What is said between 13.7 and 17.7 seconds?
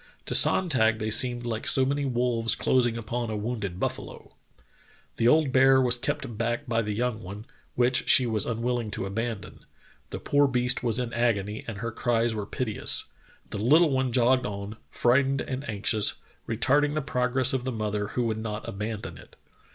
one jogged on, frightened and anxious, retarding the progress of